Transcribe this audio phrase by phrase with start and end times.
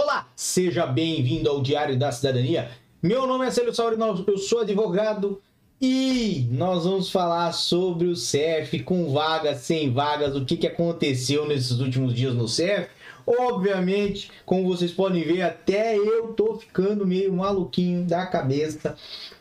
[0.00, 2.70] Olá, seja bem-vindo ao Diário da Cidadania.
[3.02, 3.96] Meu nome é Célio Sauri,
[4.28, 5.42] eu sou advogado
[5.80, 11.48] e nós vamos falar sobre o CEF com vagas, sem vagas, o que, que aconteceu
[11.48, 12.88] nesses últimos dias no CEF.
[13.26, 18.94] Obviamente, como vocês podem ver, até eu tô ficando meio maluquinho da cabeça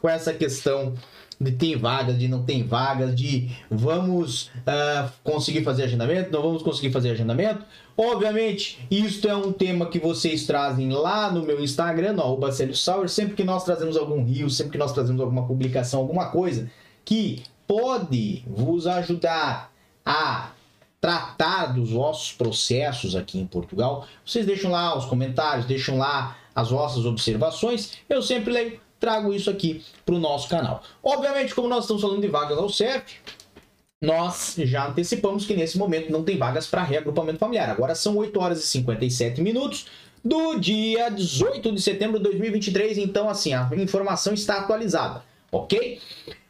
[0.00, 0.96] com essa questão
[1.40, 6.62] de tem vagas, de não tem vagas, de vamos uh, conseguir fazer agendamento, não vamos
[6.62, 7.64] conseguir fazer agendamento.
[7.96, 13.34] Obviamente, isto é um tema que vocês trazem lá no meu Instagram, no Sauer, sempre
[13.34, 16.70] que nós trazemos algum rio, sempre que nós trazemos alguma publicação, alguma coisa
[17.04, 19.72] que pode vos ajudar
[20.04, 20.50] a
[21.00, 26.70] tratar dos vossos processos aqui em Portugal, vocês deixam lá os comentários, deixam lá as
[26.70, 30.82] vossas observações, eu sempre leio trago isso aqui para o nosso canal.
[31.02, 33.16] Obviamente, como nós estamos falando de vagas ao CEF,
[34.02, 37.70] nós já antecipamos que nesse momento não tem vagas para reagrupamento familiar.
[37.70, 39.86] Agora são 8 horas e 57 minutos
[40.24, 45.98] do dia 18 de setembro de 2023, então assim, a informação está atualizada, ok?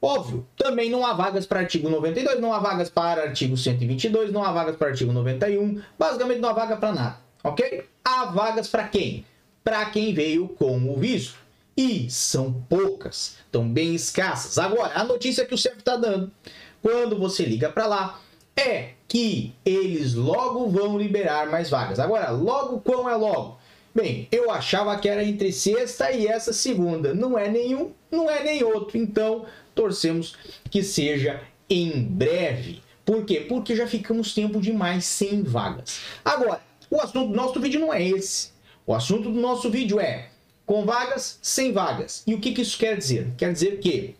[0.00, 4.44] Óbvio, também não há vagas para artigo 92, não há vagas para artigo 122, não
[4.44, 7.84] há vagas para artigo 91, basicamente não há vaga para nada, ok?
[8.04, 9.24] Há vagas para quem?
[9.64, 11.45] Para quem veio com o visto
[11.76, 14.56] e são poucas, estão bem escassas.
[14.58, 16.32] Agora, a notícia que o CEF está dando,
[16.80, 18.20] quando você liga para lá,
[18.56, 21.98] é que eles logo vão liberar mais vagas.
[22.00, 23.58] Agora, logo quão é logo?
[23.94, 27.14] Bem, eu achava que era entre sexta e essa segunda.
[27.14, 28.98] Não é nenhum, não é nem outro.
[28.98, 30.36] Então, torcemos
[30.70, 32.82] que seja em breve.
[33.04, 33.40] Por quê?
[33.40, 36.00] Porque já ficamos tempo demais sem vagas.
[36.24, 38.50] Agora, o assunto do nosso vídeo não é esse.
[38.86, 40.28] O assunto do nosso vídeo é
[40.66, 42.24] com vagas, sem vagas.
[42.26, 43.32] E o que, que isso quer dizer?
[43.38, 44.16] Quer dizer que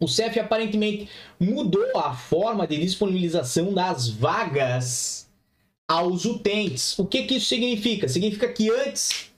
[0.00, 1.08] o CEF aparentemente
[1.40, 5.28] mudou a forma de disponibilização das vagas
[5.86, 6.98] aos utentes.
[6.98, 8.08] O que, que isso significa?
[8.08, 9.30] Significa que antes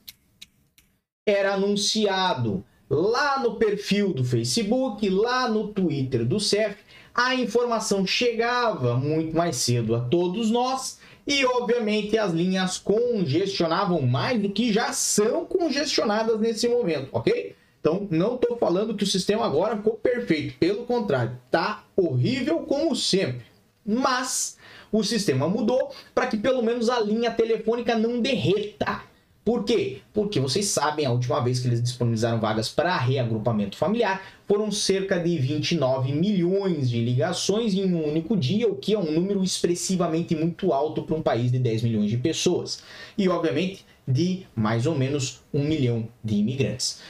[1.27, 6.77] era anunciado lá no perfil do Facebook, lá no Twitter do CEF,
[7.15, 10.99] a informação chegava muito mais cedo a todos nós
[11.31, 17.55] e, obviamente, as linhas congestionavam mais do que já são congestionadas nesse momento, ok?
[17.81, 20.59] Então, não estou falando que o sistema agora ficou perfeito.
[20.59, 23.47] Pelo contrário, tá horrível como sempre.
[23.87, 24.59] Mas
[24.91, 29.03] o sistema mudou para que pelo menos a linha telefônica não derreta.
[29.43, 30.03] Por quê?
[30.13, 35.19] Porque vocês sabem, a última vez que eles disponibilizaram vagas para reagrupamento familiar foram cerca
[35.19, 40.37] de 29 milhões de ligações em um único dia, o que é um número expressivamente
[40.37, 42.83] muito alto para um país de 10 milhões de pessoas.
[43.17, 47.01] E, obviamente, de mais ou menos um milhão de imigrantes.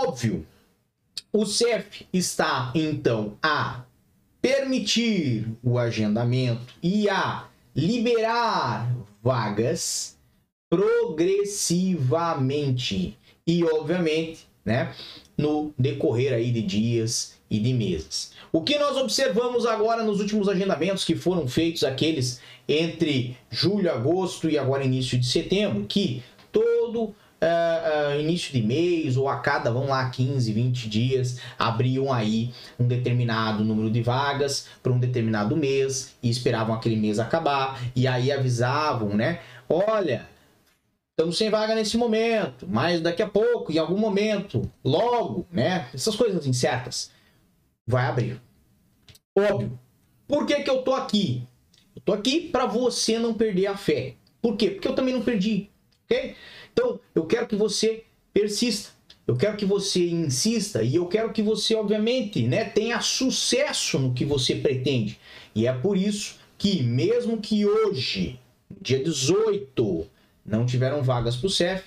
[0.00, 0.46] Óbvio,
[1.32, 3.84] o CEF está então a
[4.42, 10.17] permitir o agendamento e a liberar vagas
[10.70, 14.92] progressivamente e obviamente, né,
[15.36, 18.32] no decorrer aí de dias e de meses.
[18.52, 24.50] O que nós observamos agora nos últimos agendamentos que foram feitos aqueles entre julho, agosto
[24.50, 27.14] e agora início de setembro, que todo uh,
[28.16, 32.86] uh, início de mês ou a cada, vão lá, 15, 20 dias, abriam aí um
[32.86, 38.30] determinado número de vagas para um determinado mês e esperavam aquele mês acabar e aí
[38.30, 39.40] avisavam, né?
[39.68, 40.26] Olha,
[41.18, 45.88] estamos sem vaga nesse momento, mas daqui a pouco, em algum momento, logo, né?
[45.92, 47.10] Essas coisas incertas,
[47.84, 48.40] vai abrir.
[49.36, 49.76] Óbvio.
[50.28, 51.42] Por que, que eu tô aqui?
[51.96, 54.14] Eu tô aqui para você não perder a fé.
[54.40, 54.70] Por quê?
[54.70, 55.68] Porque eu também não perdi,
[56.04, 56.36] ok?
[56.72, 58.90] Então, eu quero que você persista.
[59.26, 64.14] Eu quero que você insista e eu quero que você, obviamente, né, tenha sucesso no
[64.14, 65.18] que você pretende.
[65.52, 68.38] E é por isso que, mesmo que hoje,
[68.80, 70.08] dia 18,
[70.48, 71.84] não tiveram vagas para o CEF,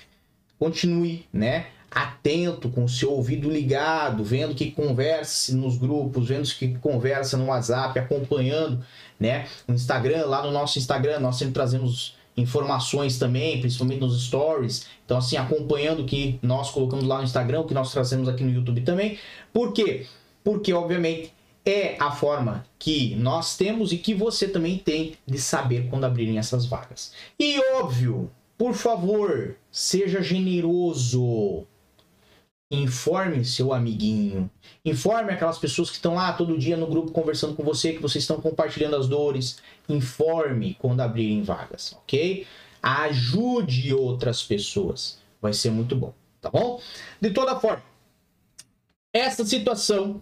[0.57, 1.67] continue, né?
[1.89, 7.47] Atento, com o seu ouvido ligado, vendo que conversa nos grupos, vendo que conversa no
[7.47, 8.83] WhatsApp, acompanhando,
[9.19, 9.47] né?
[9.67, 14.87] No Instagram, lá no nosso Instagram, nós sempre trazemos informações também, principalmente nos stories.
[15.05, 18.43] Então, assim, acompanhando o que nós colocamos lá no Instagram, o que nós trazemos aqui
[18.43, 19.17] no YouTube também.
[19.51, 20.05] Por quê?
[20.43, 21.33] Porque, obviamente,
[21.65, 26.37] é a forma que nós temos e que você também tem de saber quando abrirem
[26.37, 27.13] essas vagas.
[27.39, 28.31] E óbvio,
[28.61, 31.65] por favor, seja generoso.
[32.69, 34.51] Informe seu amiguinho.
[34.85, 38.23] Informe aquelas pessoas que estão lá todo dia no grupo conversando com você, que vocês
[38.23, 39.59] estão compartilhando as dores.
[39.89, 42.45] Informe quando abrirem vagas, ok?
[42.83, 45.17] Ajude outras pessoas.
[45.41, 46.79] Vai ser muito bom, tá bom?
[47.19, 47.81] De toda forma,
[49.11, 50.21] essa situação,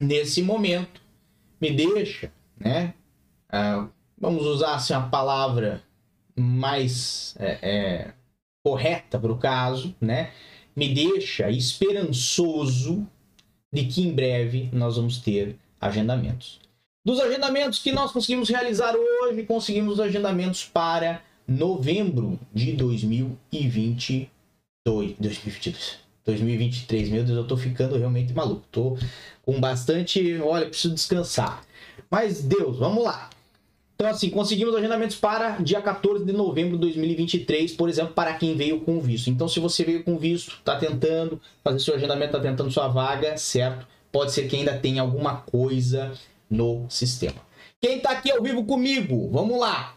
[0.00, 1.02] nesse momento,
[1.60, 2.94] me deixa, né?
[3.52, 5.84] Uh, vamos usar assim a palavra
[6.36, 8.12] mais é, é,
[8.64, 10.30] correta para o caso, né?
[10.74, 13.06] Me deixa esperançoso
[13.72, 16.60] de que em breve nós vamos ter agendamentos.
[17.04, 24.28] Dos agendamentos que nós conseguimos realizar hoje, conseguimos agendamentos para novembro de 2022.
[24.84, 25.98] 2022.
[26.24, 28.64] 2023, meu Deus, eu tô ficando realmente maluco.
[28.72, 28.98] Tô
[29.44, 30.40] com bastante.
[30.40, 31.62] Olha, preciso descansar.
[32.10, 33.30] Mas Deus, vamos lá.
[33.96, 38.54] Então, assim, conseguimos agendamentos para dia 14 de novembro de 2023, por exemplo, para quem
[38.54, 39.30] veio com visto.
[39.30, 43.38] Então, se você veio com visto, está tentando fazer seu agendamento, está tentando sua vaga,
[43.38, 43.86] certo?
[44.12, 46.12] Pode ser que ainda tenha alguma coisa
[46.48, 47.40] no sistema.
[47.80, 49.30] Quem está aqui ao vivo comigo?
[49.32, 49.94] Vamos lá.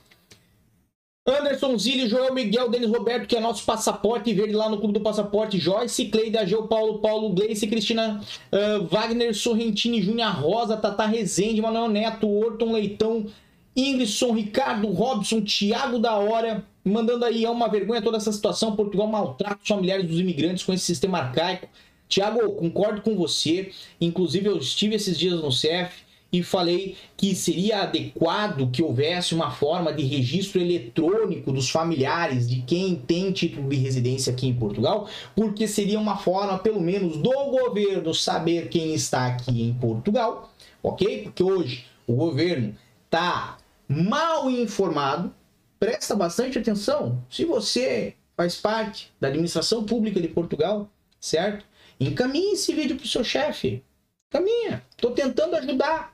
[1.28, 5.02] Anderson Zilli, Joel Miguel, Denis Roberto, que é nosso passaporte verde lá no Clube do
[5.02, 11.62] Passaporte, Joyce, Cleide, Ageu, Paulo, Paulo, Gleice, Cristina, uh, Wagner, Sorrentini, Júnior Rosa, Tata Rezende,
[11.62, 13.28] Manuel Neto, Orton Leitão,
[13.76, 19.08] Ingridson, Ricardo, Robson, Thiago da Hora, mandando aí, é uma vergonha toda essa situação, Portugal
[19.08, 21.68] maltrata os familiares dos imigrantes com esse sistema arcaico.
[22.08, 23.72] Tiago, concordo com você,
[24.02, 29.52] inclusive eu estive esses dias no CEF, e falei que seria adequado que houvesse uma
[29.52, 35.08] forma de registro eletrônico dos familiares de quem tem título de residência aqui em Portugal,
[35.36, 40.52] porque seria uma forma, pelo menos, do governo saber quem está aqui em Portugal,
[40.84, 41.24] ok?
[41.24, 42.76] Porque hoje o governo
[43.10, 43.58] está
[43.88, 45.34] mal informado.
[45.80, 47.24] Presta bastante atenção.
[47.30, 50.90] Se você faz parte da administração pública de Portugal,
[51.20, 51.66] certo?
[52.00, 53.84] Encaminhe esse vídeo para o seu chefe.
[54.30, 54.86] Caminha.
[54.92, 56.14] Estou tentando ajudar.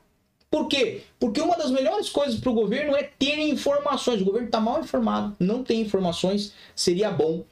[0.50, 1.04] Por quê?
[1.20, 4.22] Porque uma das melhores coisas para o governo é ter informações.
[4.22, 6.54] O governo está mal informado, não tem informações.
[6.74, 7.44] Seria bom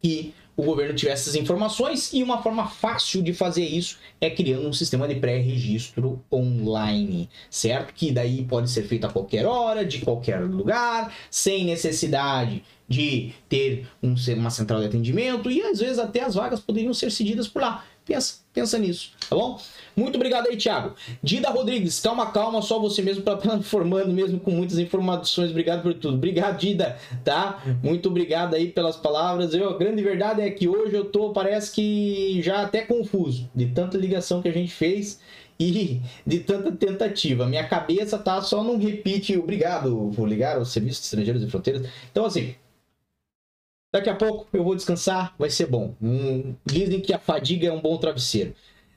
[0.00, 4.68] que o governo tivesse essas informações e uma forma fácil de fazer isso é criando
[4.68, 7.92] um sistema de pré-registro online, certo?
[7.92, 13.86] Que daí pode ser feito a qualquer hora, de qualquer lugar, sem necessidade de ter
[14.02, 17.62] um, uma central de atendimento e às vezes até as vagas poderiam ser cedidas por
[17.62, 17.84] lá.
[18.06, 19.58] Pensa, pensa nisso, tá bom?
[19.96, 20.94] Muito obrigado aí, Thiago.
[21.22, 25.50] Dida Rodrigues, calma, calma, só você mesmo para estar informando mesmo com muitas informações.
[25.50, 26.16] Obrigado por tudo.
[26.16, 27.62] Obrigado, Dida, tá?
[27.82, 29.54] Muito obrigado aí pelas palavras.
[29.54, 33.66] Eu, a grande verdade é que hoje eu tô, parece que já até confuso de
[33.66, 35.18] tanta ligação que a gente fez
[35.58, 37.46] e de tanta tentativa.
[37.46, 39.36] Minha cabeça tá só não repite.
[39.38, 41.88] Obrigado, vou ligar aos serviços estrangeiros e fronteiras.
[42.10, 42.54] Então, assim,
[43.94, 45.94] Daqui a pouco eu vou descansar, vai ser bom.
[46.02, 48.52] Hum, dizem que a fadiga é um bom travesseiro.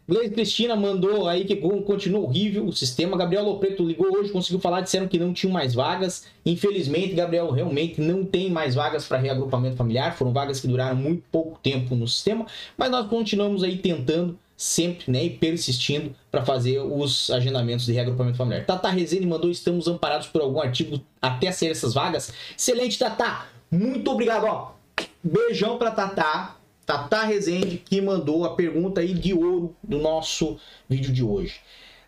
[0.10, 3.16] Gleise Cristina mandou aí que continua horrível o sistema.
[3.16, 6.26] Gabriel Lopreto ligou hoje, conseguiu falar, disseram que não tinham mais vagas.
[6.44, 10.18] Infelizmente, Gabriel, realmente não tem mais vagas para reagrupamento familiar.
[10.18, 15.12] Foram vagas que duraram muito pouco tempo no sistema, mas nós continuamos aí tentando sempre,
[15.12, 18.66] né, e persistindo para fazer os agendamentos de reagrupamento familiar.
[18.66, 22.34] Tata Rezende mandou, estamos amparados por algum artigo até ser essas vagas.
[22.58, 23.46] Excelente, Tata!
[23.70, 24.77] Muito obrigado, ó.
[25.24, 31.12] Beijão para Tatá, Tatá Rezende, que mandou a pergunta aí de ouro do nosso vídeo
[31.12, 31.56] de hoje.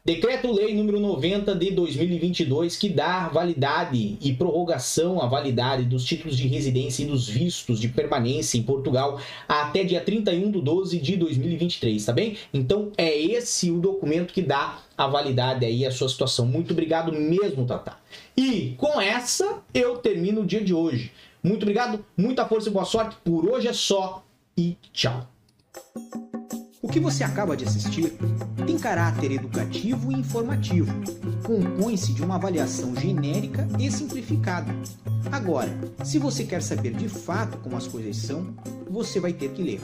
[0.06, 6.48] Decreto-Lei número 90 de 2022 que dá validade e prorrogação à validade dos títulos de
[6.48, 12.06] residência e dos vistos de permanência em Portugal até dia 31 de 12 de 2023,
[12.06, 12.38] tá bem?
[12.54, 16.46] Então é esse o documento que dá a validade aí a sua situação.
[16.46, 18.00] Muito obrigado mesmo, Tatá.
[18.38, 21.12] E com essa eu termino o dia de hoje.
[21.44, 23.18] Muito obrigado, muita força e boa sorte.
[23.24, 24.26] Por hoje é só
[24.58, 25.28] e tchau.
[26.82, 28.14] O que você acaba de assistir
[28.66, 30.92] tem caráter educativo e informativo.
[31.44, 34.74] Compõe-se de uma avaliação genérica e simplificada.
[35.32, 35.70] Agora,
[36.04, 38.54] se você quer saber de fato como as coisas são,
[38.90, 39.82] você vai ter que ler.